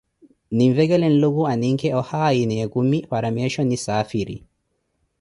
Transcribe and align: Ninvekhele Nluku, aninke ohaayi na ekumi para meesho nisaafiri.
Ninvekhele 0.55 1.07
Nluku, 1.11 1.43
aninke 1.53 1.87
ohaayi 1.99 2.43
na 2.49 2.55
ekumi 2.65 2.99
para 3.11 3.27
meesho 3.35 3.61
nisaafiri. 3.65 4.37